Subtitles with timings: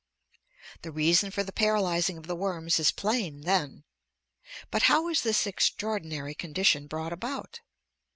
[0.81, 3.83] The reason for the paralyzing of the worms is plain then.
[4.71, 7.59] But how is this extraordinary condition brought about?